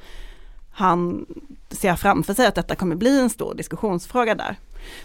[0.71, 1.25] han
[1.69, 4.55] ser framför sig att detta kommer bli en stor diskussionsfråga där.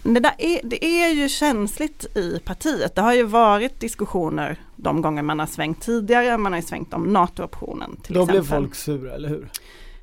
[0.03, 2.95] Men det, där är, det är ju känsligt i partiet.
[2.95, 6.37] Det har ju varit diskussioner de gånger man har svängt tidigare.
[6.37, 8.41] Man har ju svängt om NATO-optionen till Då exempel.
[8.41, 9.47] blev folk sura, eller hur?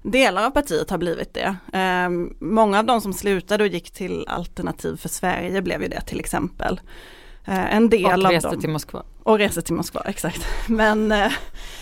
[0.03, 1.57] Delar av partiet har blivit det.
[2.07, 6.01] Um, många av de som slutade och gick till Alternativ för Sverige blev ju det
[6.01, 6.81] till exempel.
[7.45, 8.61] Eh, en del och av reste dem.
[8.61, 9.03] till Moskva.
[9.23, 10.47] Och reste till Moskva, exakt.
[10.69, 11.33] Men, eh,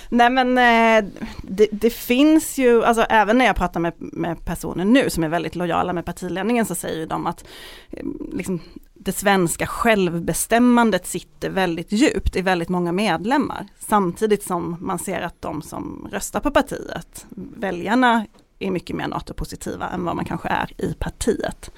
[0.09, 1.11] nej men eh,
[1.43, 5.29] det, det, finns ju, alltså även när jag pratar med, med personer nu som är
[5.29, 7.45] väldigt lojala med partiledningen så säger de att
[7.91, 8.61] eh, liksom,
[9.05, 13.67] det svenska självbestämmandet sitter väldigt djupt i väldigt många medlemmar.
[13.79, 18.27] Samtidigt som man ser att de som röstar på partiet, väljarna
[18.59, 21.71] är mycket mer NATO-positiva än vad man kanske är i partiet.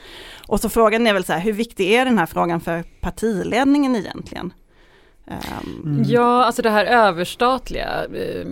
[0.46, 3.96] Och så frågan är väl så här, hur viktig är den här frågan för partiledningen
[3.96, 4.52] egentligen?
[5.26, 6.02] Mm.
[6.06, 8.46] Ja, alltså det här överstatliga, eh,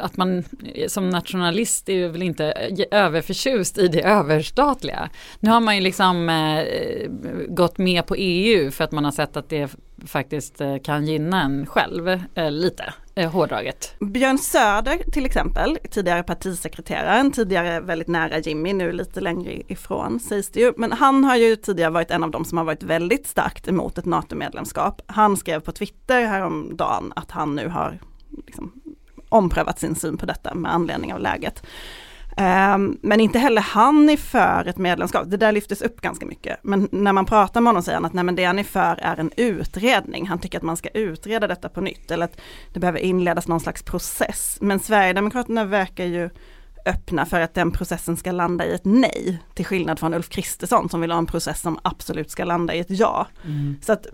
[0.00, 0.44] att man
[0.88, 2.44] som nationalist är väl inte
[2.90, 5.10] överförtjust i det överstatliga.
[5.40, 7.08] Nu har man ju liksom eh,
[7.48, 9.70] gått med på EU för att man har sett att det
[10.06, 13.94] faktiskt eh, kan gynna en själv lite Eh, hårdraget.
[14.00, 20.48] Björn Söder till exempel, tidigare partisekreteraren, tidigare väldigt nära Jimmy, nu lite längre ifrån sägs
[20.48, 20.72] det ju.
[20.76, 23.98] Men han har ju tidigare varit en av de som har varit väldigt starkt emot
[23.98, 25.02] ett NATO-medlemskap.
[25.06, 27.98] Han skrev på Twitter häromdagen att han nu har
[28.46, 28.72] liksom
[29.28, 31.62] omprövat sin syn på detta med anledning av läget.
[32.36, 35.30] Um, men inte heller han är för ett medlemskap.
[35.30, 36.58] Det där lyftes upp ganska mycket.
[36.62, 38.98] Men när man pratar med honom säger han att nej, men det han är för
[39.02, 40.26] är en utredning.
[40.26, 42.40] Han tycker att man ska utreda detta på nytt eller att
[42.72, 44.58] det behöver inledas någon slags process.
[44.60, 46.30] Men Sverigedemokraterna verkar ju
[46.86, 49.38] öppna för att den processen ska landa i ett nej.
[49.54, 52.78] Till skillnad från Ulf Kristersson som vill ha en process som absolut ska landa i
[52.78, 53.26] ett ja.
[53.44, 53.76] Mm.
[53.82, 54.06] Så att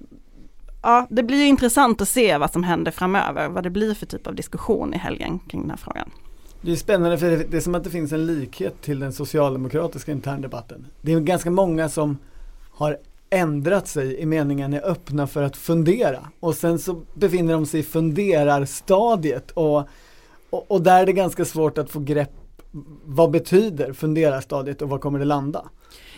[0.82, 3.48] ja, det blir intressant att se vad som händer framöver.
[3.48, 6.10] Vad det blir för typ av diskussion i helgen kring den här frågan.
[6.60, 10.12] Det är spännande för det är som att det finns en likhet till den socialdemokratiska
[10.12, 10.86] interndebatten.
[11.02, 12.18] Det är ganska många som
[12.70, 12.98] har
[13.30, 17.80] ändrat sig i meningen är öppna för att fundera och sen så befinner de sig
[17.80, 19.78] i funderarstadiet och,
[20.50, 22.30] och, och där är det ganska svårt att få grepp
[23.04, 25.64] vad betyder funderarstadiet och var kommer det landa?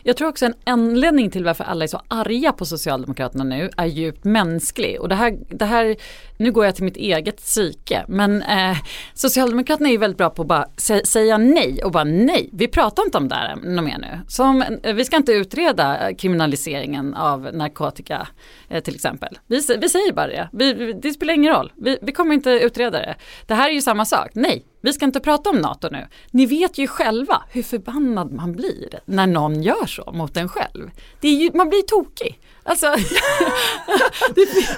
[0.02, 3.86] Jag tror också en anledning till varför alla är så arga på Socialdemokraterna nu är
[3.86, 5.00] djupt mänsklig.
[5.00, 5.96] Och det här, det här
[6.36, 8.76] nu går jag till mitt eget psyke, men eh,
[9.14, 12.68] Socialdemokraterna är ju väldigt bra på att bara sä säga nej och bara nej, vi
[12.68, 14.20] pratar inte om det här något mer nu.
[14.28, 18.28] Som, eh, vi ska inte utreda kriminaliseringen av narkotika
[18.68, 19.38] eh, till exempel.
[19.46, 22.98] Vi, vi säger bara det, vi, det spelar ingen roll, vi, vi kommer inte utreda
[22.98, 23.14] det.
[23.46, 26.06] Det här är ju samma sak, nej, vi ska inte prata om NATO nu.
[26.30, 30.90] Ni vet ju själva hur förbannad man blir när någon gör så mot en själv.
[31.20, 32.40] Det är ju, man blir tokig.
[32.62, 32.86] Alltså,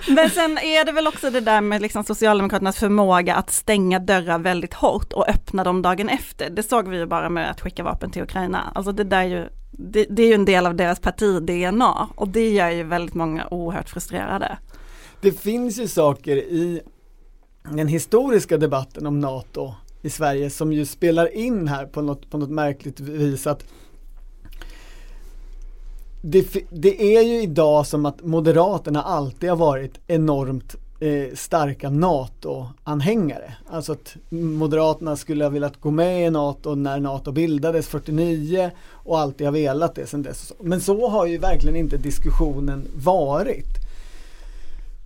[0.09, 4.39] Men sen är det väl också det där med liksom Socialdemokraternas förmåga att stänga dörrar
[4.39, 6.51] väldigt hårt och öppna dem dagen efter.
[6.51, 8.73] Det såg vi ju bara med att skicka vapen till Ukraina.
[8.75, 12.29] Alltså det där är ju, det, det är ju en del av deras parti-DNA och
[12.29, 14.59] det gör ju väldigt många oerhört frustrerade.
[15.21, 16.81] Det finns ju saker i
[17.71, 22.39] den historiska debatten om NATO i Sverige som ju spelar in här på något, på
[22.39, 23.65] något märkligt vis att
[26.23, 33.55] det, det, är ju idag som att Moderaterna alltid har varit enormt eh, starka NATO-anhängare.
[33.67, 39.19] Alltså att Moderaterna skulle ha velat gå med i NATO när NATO bildades 49 och
[39.19, 40.53] alltid har velat det sedan dess.
[40.61, 43.83] Men så har ju verkligen inte diskussionen varit.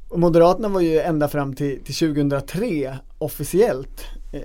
[0.08, 4.40] Och Moderaterna var ju ända fram till, till 2003 officiellt eh,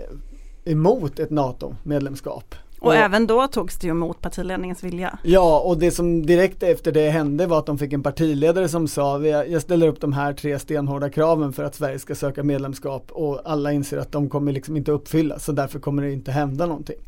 [0.66, 2.56] emot ett NATO-medlemskap.
[2.80, 5.20] Och, och, även då togs det ju emot partiledningens vilja.
[5.24, 8.88] Ja, och det som direkt efter det hände var att de fick en partiledare som
[8.88, 13.12] sa jag ställer upp de här tre stenhårda kraven för att Sverige ska söka medlemskap
[13.12, 16.66] och alla inser att de kommer liksom inte uppfyllas så därför kommer det inte hända
[16.66, 17.00] någonting.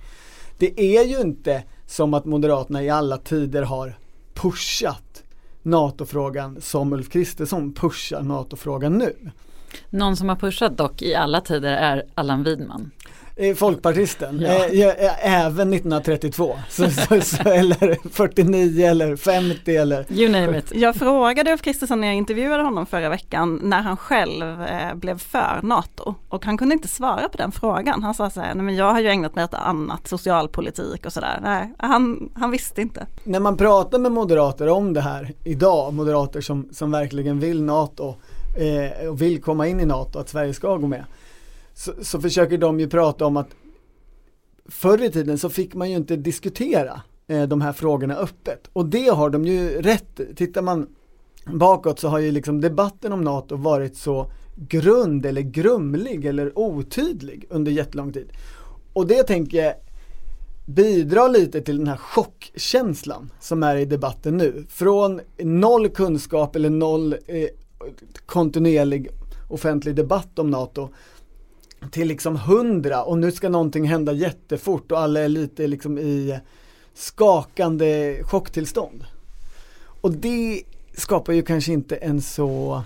[0.57, 3.97] Det är ju inte som att Moderaterna i alla tider har
[4.33, 5.23] pushat
[5.61, 9.15] NATO-frågan som Ulf Kristersson pushar NATO-frågan nu.
[9.89, 12.91] Någon som har pushat dock i alla tider är Allan Widman.
[13.55, 14.91] Folkpartisten, ja.
[15.21, 20.71] även 1932, så, så, så, eller 49 eller 50 eller You name it.
[20.75, 25.17] Jag frågade Ulf Kristersson när jag intervjuade honom förra veckan när han själv eh, blev
[25.17, 28.03] för NATO och han kunde inte svara på den frågan.
[28.03, 31.13] Han sa så här, nej men jag har ju ägnat mig åt annat, socialpolitik och
[31.13, 31.39] sådär.
[31.43, 33.07] Nej, han, han visste inte.
[33.23, 38.15] När man pratar med moderater om det här idag, moderater som, som verkligen vill NATO
[38.57, 41.03] eh, och vill komma in i NATO, att Sverige ska gå med
[41.73, 43.55] så, så försöker de ju prata om att
[44.65, 48.86] förr i tiden så fick man ju inte diskutera eh, de här frågorna öppet och
[48.86, 50.88] det har de ju rätt Tittar man
[51.45, 57.45] bakåt så har ju liksom debatten om NATO varit så grund eller grumlig eller otydlig
[57.49, 58.31] under jättelång tid.
[58.93, 59.73] Och det tänker jag
[60.65, 64.65] bidrar lite till den här chockkänslan som är i debatten nu.
[64.69, 67.47] Från noll kunskap eller noll eh,
[68.25, 69.09] kontinuerlig
[69.49, 70.89] offentlig debatt om NATO
[71.91, 76.39] till liksom hundra och nu ska någonting hända jättefort och alla är lite liksom i
[76.93, 79.05] skakande chocktillstånd.
[80.01, 82.83] Och det skapar ju kanske inte en så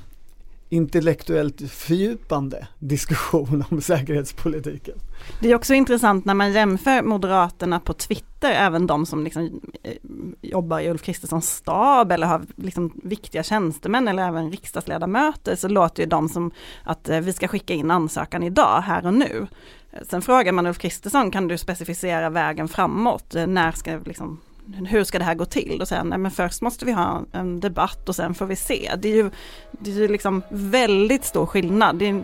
[0.70, 4.96] intellektuellt fördjupande diskussion om säkerhetspolitiken.
[5.42, 9.94] Det är också intressant när man jämför Moderaterna på Twitter, även de som liksom eh,
[10.42, 16.04] jobbar i Ulf Kristerssons stab eller har liksom viktiga tjänstemän eller även riksdagsledamöter, så låter
[16.04, 16.52] ju de som
[16.84, 19.48] att eh, vi ska skicka in ansökan idag, här och nu.
[19.92, 23.36] Eh, sen frågar man Ulf Kristersson, kan du specificera vägen framåt?
[23.48, 24.40] När ska liksom
[24.74, 25.82] hur ska det här gå till?
[25.82, 28.92] Och sen, nej men först måste vi ha en debatt och sen får vi se.
[28.98, 29.30] Det är ju,
[29.72, 32.00] det är ju liksom väldigt stor skillnad.
[32.00, 32.24] Det är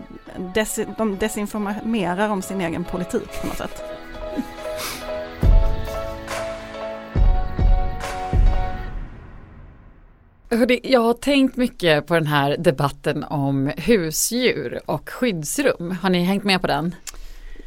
[0.54, 3.82] des, de desinformerar om sin egen politik på något sätt.
[10.82, 15.96] Jag har tänkt mycket på den här debatten om husdjur och skyddsrum.
[16.02, 16.94] Har ni hängt med på den?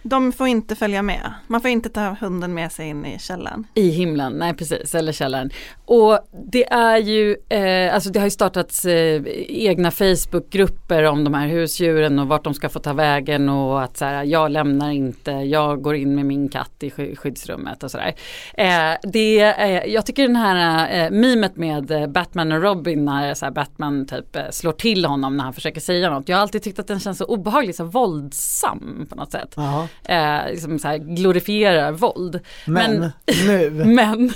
[0.09, 1.33] De får inte följa med.
[1.47, 3.67] Man får inte ta hunden med sig in i källaren.
[3.73, 5.49] I himlen, nej precis, eller källaren.
[5.85, 6.19] Och
[6.51, 11.47] det är ju, eh, alltså det har ju startats eh, egna Facebookgrupper om de här
[11.47, 15.31] husdjuren och vart de ska få ta vägen och att så här, jag lämnar inte,
[15.31, 18.15] jag går in med min katt i skyddsrummet och sådär.
[18.53, 23.33] Eh, det, eh, jag tycker den här eh, mimet med eh, Batman och Robin när
[23.33, 26.29] så här, Batman typ eh, slår till honom när han försöker säga något.
[26.29, 29.57] Jag har alltid tyckt att den känns så obehaglig, så våldsam på något sätt.
[29.57, 32.39] Aha eh, liksom så här glorifierar våld.
[32.65, 33.11] Men, men
[33.47, 33.69] nu.
[33.85, 34.33] Men,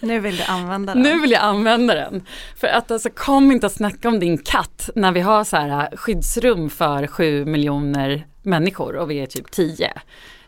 [0.00, 1.02] nu vill du använda den.
[1.02, 2.26] Nu vill jag använda den.
[2.56, 5.88] För att alltså kom inte att snacka om din katt när vi har så här
[5.92, 9.92] eh, skyddsrum för sju miljoner människor och vi är typ tio.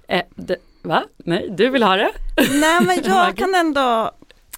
[0.08, 1.04] Eh, det, va?
[1.16, 2.10] Nej, du vill ha det?
[2.36, 4.10] Nej men jag kan ändå,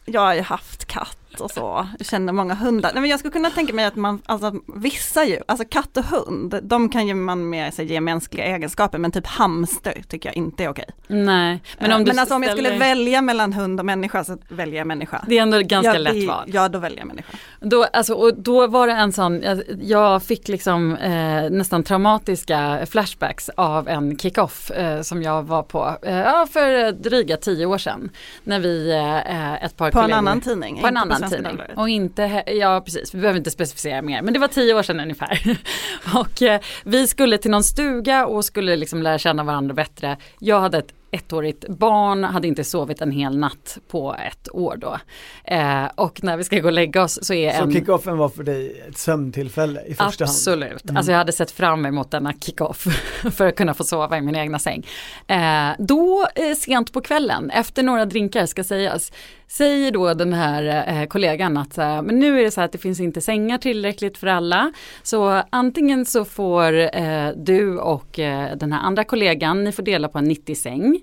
[0.04, 2.90] jag har ju haft katt och så, jag känner många hundar.
[2.94, 6.04] Nej, men jag skulle kunna tänka mig att man, alltså vissa djur, alltså katt och
[6.04, 10.36] hund, de kan ju man med sig ge mänskliga egenskaper, men typ hamster tycker jag
[10.36, 10.86] inte är okej.
[11.06, 14.38] Nej, men om, uh, men alltså om jag skulle välja mellan hund och människa så
[14.48, 15.24] väljer jag människa.
[15.28, 16.50] Det är ändå ganska ja, lätt val.
[16.52, 17.32] Ja, då väljer jag människa.
[17.60, 22.86] Då, alltså, och då var det en sån, jag, jag fick liksom eh, nästan traumatiska
[22.90, 28.10] flashbacks av en kick-off eh, som jag var på eh, för dryga tio år sedan.
[28.44, 30.80] När vi, eh, ett par På kollegor, en annan tidning?
[30.80, 31.60] På en annan tidning.
[31.76, 35.00] Och inte, ja precis, vi behöver inte specificera mer, men det var tio år sedan
[35.00, 35.58] ungefär.
[36.14, 40.16] och eh, vi skulle till någon stuga och skulle liksom lära känna varandra bättre.
[40.38, 44.98] Jag hade ett ettårigt barn, hade inte sovit en hel natt på ett år då.
[45.44, 47.72] Eh, och när vi ska gå och lägga oss så är så en...
[47.72, 50.28] Så kickoffen var för dig ett sömntillfälle i första Absolut.
[50.28, 50.72] hand?
[50.72, 50.96] Absolut, mm.
[50.96, 52.84] alltså jag hade sett fram emot denna kickoff
[53.32, 54.86] för att kunna få sova i min egna säng.
[55.26, 59.12] Eh, då eh, sent på kvällen, efter några drinkar ska sägas,
[59.48, 62.72] säger då den här eh, kollegan att eh, men nu är det så här att
[62.72, 64.72] det finns inte sängar tillräckligt för alla.
[65.02, 70.08] Så antingen så får eh, du och eh, den här andra kollegan, ni får dela
[70.08, 71.00] på en 90 säng.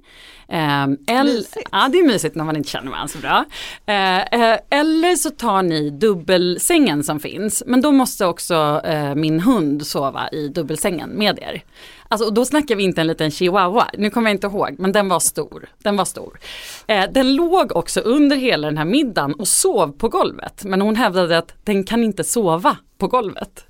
[0.47, 1.69] Eh, mysigt.
[1.71, 3.45] Ja det är mysigt när man inte känner varandra så bra.
[3.85, 7.63] Eh, eh, eller så tar ni dubbelsängen som finns.
[7.67, 8.81] Men då måste också
[9.15, 11.63] min hund sova i dubbelsängen med er.
[12.13, 14.91] Alltså, och då snackar vi inte en liten chihuahua, nu kommer jag inte ihåg, men
[14.91, 15.69] den var stor.
[15.83, 16.39] Den var stor.
[16.87, 20.63] Eh, den låg också under hela den här middagen och sov på golvet.
[20.65, 23.65] Men hon hävdade att den kan inte sova på golvet.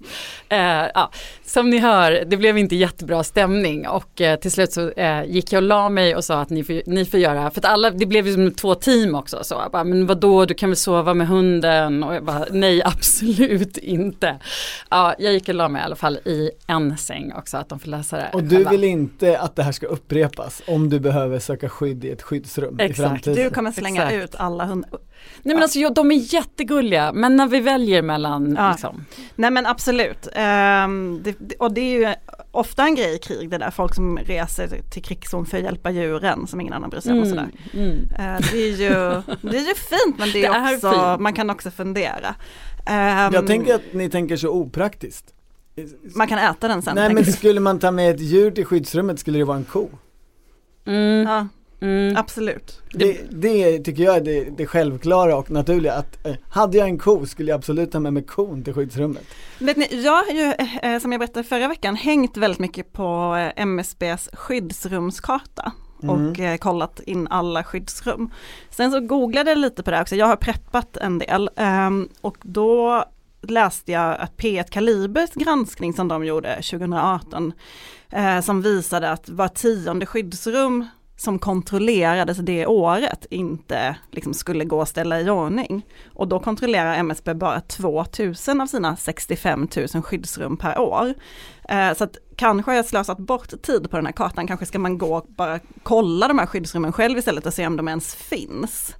[0.49, 0.57] Eh,
[0.93, 1.11] ja,
[1.45, 5.53] som ni hör, det blev inte jättebra stämning och eh, till slut så eh, gick
[5.53, 7.91] jag och la mig och sa att ni får, ni får göra, för att alla,
[7.91, 9.43] det blev ju som två team också.
[9.43, 12.03] Så jag bara, men vadå, du kan väl sova med hunden?
[12.03, 14.39] Och jag bara, nej absolut inte.
[14.89, 17.79] Ja, jag gick och la mig i alla fall i en säng också, att de
[17.79, 18.71] får läsa det Och du själva.
[18.71, 22.79] vill inte att det här ska upprepas om du behöver söka skydd i ett skyddsrum
[22.79, 22.99] Exakt.
[22.99, 23.43] i framtiden?
[23.43, 24.23] Du kommer slänga Exakt.
[24.23, 24.99] ut alla hundar.
[25.43, 25.63] Nej men ja.
[25.63, 28.71] alltså de är jättegulliga men när vi väljer mellan ja.
[28.71, 29.05] liksom.
[29.35, 30.27] Nej men absolut.
[30.27, 32.15] Um, det, och det är ju
[32.51, 35.91] ofta en grej i krig det där, folk som reser till krigszon för att hjälpa
[35.91, 37.51] djuren som ingen annan bryr sig om och mm, sådär.
[37.73, 37.91] Mm.
[37.91, 41.33] Uh, det, är ju, det är ju fint men det är, det också, är man
[41.33, 42.35] kan också fundera.
[42.89, 45.33] Um, Jag tänker att ni tänker så opraktiskt.
[46.15, 46.95] Man kan äta den sen.
[46.95, 49.89] Nej men skulle man ta med ett djur till skyddsrummet skulle det vara en ko.
[50.85, 51.27] Mm.
[51.27, 51.47] Ja.
[51.83, 52.17] Mm.
[52.17, 52.81] Absolut.
[52.91, 56.97] Det, det, tycker jag är det, det, självklara och naturliga att eh, hade jag en
[56.97, 59.23] ko skulle jag absolut ta med mig kon till skyddsrummet.
[59.59, 63.35] Vet ni, jag har ju eh, som jag berättade förra veckan hängt väldigt mycket på
[63.35, 65.71] eh, MSBs skyddsrumskarta
[66.03, 66.29] mm.
[66.29, 68.31] och eh, kollat in alla skyddsrum.
[68.69, 72.37] Sen så googlade jag lite på det också, jag har preppat en del ehm, och
[72.41, 73.05] då
[73.41, 77.53] läste jag att P1 Kalibers granskning som de gjorde 2018
[78.09, 80.85] eh, som visade att var tionde skyddsrum
[81.23, 85.85] som kontrollerades det året inte liksom skulle gå att ställa i ordning.
[86.13, 91.13] Och då kontrollerar MSB bara 2000 av sina 65 000 skyddsrum per år.
[91.69, 94.79] Eh, så att kanske har jag slösat bort tid på den här kartan, kanske ska
[94.79, 98.15] man gå och bara kolla de här skyddsrummen själv istället och se om de ens
[98.15, 98.95] finns.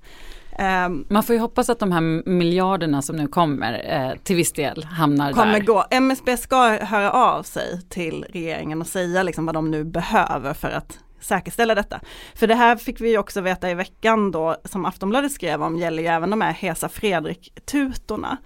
[0.59, 4.51] Um, Man får ju hoppas att de här miljarderna som nu kommer eh, till viss
[4.51, 5.65] del hamnar kommer där.
[5.65, 5.85] Gå.
[5.89, 10.69] MSB ska höra av sig till regeringen och säga liksom vad de nu behöver för
[10.69, 11.99] att säkerställa detta.
[12.35, 16.03] För det här fick vi också veta i veckan då, som Aftonbladet skrev om, gäller
[16.03, 18.37] ju även de här Hesa Fredrik-tutorna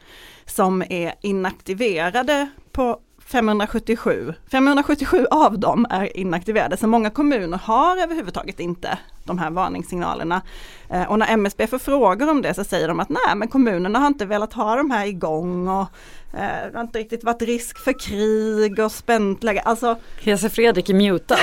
[0.45, 4.33] som är inaktiverade på 577.
[4.51, 10.41] 577 av dem är inaktiverade, så många kommuner har överhuvudtaget inte de här varningssignalerna.
[10.89, 13.99] Eh, och när MSB får frågor om det så säger de att nej men kommunerna
[13.99, 15.87] har inte velat ha de här igång och
[16.33, 19.61] eh, det har inte riktigt varit risk för krig och spänt läge.
[19.61, 21.37] Alltså, Hese Fredrik är mutad.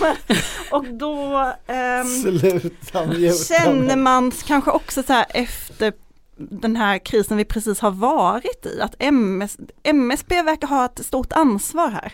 [0.70, 3.06] och då eh, Sluta
[3.48, 5.92] känner man kanske också så här efter
[6.38, 11.32] den här krisen vi precis har varit i, att MS, MSB verkar ha ett stort
[11.32, 12.12] ansvar här.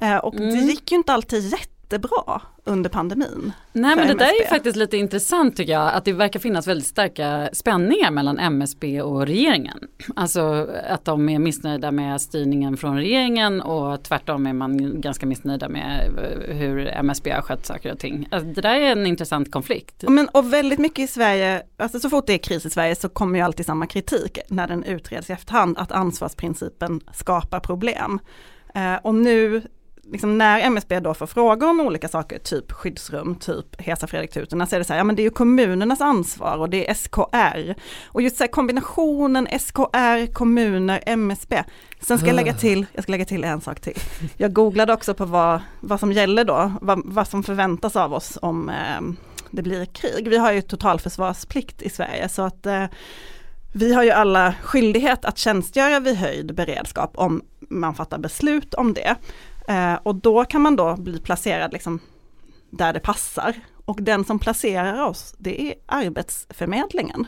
[0.00, 0.50] Eh, och mm.
[0.50, 3.52] det gick ju inte alltid rätt jättebra under pandemin.
[3.72, 6.86] Nej men det där är faktiskt lite intressant tycker jag, att det verkar finnas väldigt
[6.86, 9.78] starka spänningar mellan MSB och regeringen.
[10.16, 15.68] Alltså att de är missnöjda med styrningen från regeringen och tvärtom är man ganska missnöjda
[15.68, 16.10] med
[16.48, 18.28] hur MSB har skött saker och ting.
[18.30, 20.04] Alltså, det där är en intressant konflikt.
[20.08, 23.08] Men, och väldigt mycket i Sverige, alltså så fort det är kris i Sverige så
[23.08, 28.18] kommer ju alltid samma kritik när den utreds i efterhand, att ansvarsprincipen skapar problem.
[28.74, 29.62] Eh, och nu
[30.12, 34.74] liksom när MSB då får frågor om olika saker, typ skyddsrum, typ Hesa Fredrik-tutorna, så
[34.76, 37.74] är det så här, ja men det är ju kommunernas ansvar och det är SKR.
[38.06, 41.64] Och just så här, kombinationen SKR, kommuner, MSB.
[42.00, 43.98] Sen ska jag lägga till, jag ska lägga till en sak till.
[44.36, 48.38] Jag googlade också på vad, vad som gäller då, vad, vad som förväntas av oss
[48.42, 49.00] om eh,
[49.50, 50.28] det blir krig.
[50.28, 52.84] Vi har ju totalförsvarsplikt i Sverige så att eh,
[53.74, 58.94] vi har ju alla skyldighet att tjänstgöra vid höjd beredskap om man fattar beslut om
[58.94, 59.16] det.
[59.68, 62.00] Eh, och då kan man då bli placerad liksom
[62.70, 63.54] där det passar.
[63.84, 67.26] Och den som placerar oss, det är Arbetsförmedlingen.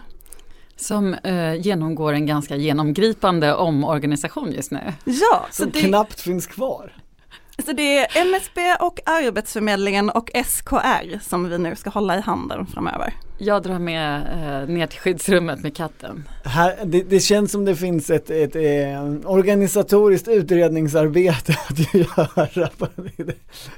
[0.76, 4.93] Som eh, genomgår en ganska genomgripande omorganisation just nu.
[5.05, 6.93] Ja, som så det, knappt finns kvar.
[7.66, 12.66] Så det är MSB och Arbetsförmedlingen och SKR som vi nu ska hålla i handen
[12.66, 13.14] framöver.
[13.41, 16.28] Jag drar med eh, ner till skyddsrummet med katten.
[16.45, 22.68] Här, det, det känns som det finns ett, ett, ett eh, organisatoriskt utredningsarbete att göra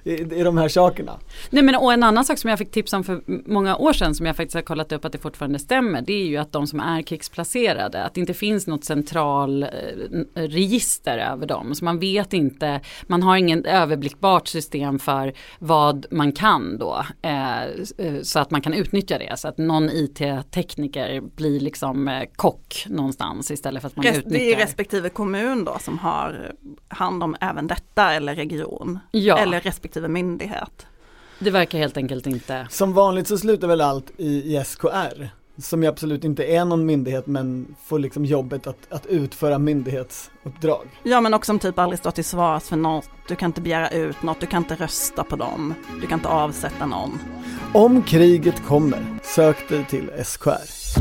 [0.04, 1.12] i, i de här sakerna.
[1.50, 4.14] Nej men och en annan sak som jag fick tips om för många år sedan
[4.14, 6.02] som jag faktiskt har kollat upp att det fortfarande stämmer.
[6.02, 9.68] Det är ju att de som är krigsplacerade, att det inte finns något central eh,
[10.34, 11.74] register över dem.
[11.74, 17.04] Så man vet inte, man har ingen överblickbart system för vad man kan då.
[17.22, 19.38] Eh, eh så att man kan utnyttja det.
[19.38, 24.38] Så att någon IT-tekniker blir liksom eh, kock någonstans istället för att man Rest, utnyttjar.
[24.38, 26.52] Det är respektive kommun då som har
[26.88, 28.98] hand om även detta eller region.
[29.10, 29.38] Ja.
[29.38, 30.86] Eller respektive myndighet.
[31.38, 32.66] Det verkar helt enkelt inte.
[32.70, 36.86] Som vanligt så slutar väl allt i, i SKR som ju absolut inte är någon
[36.86, 40.88] myndighet men får liksom jobbet att, att utföra myndighetsuppdrag.
[41.02, 43.90] Ja men också som typ aldrig stått till svars för något, du kan inte begära
[43.90, 47.18] ut något, du kan inte rösta på dem, du kan inte avsätta någon.
[47.74, 51.00] Om kriget kommer, sök dig till SKR.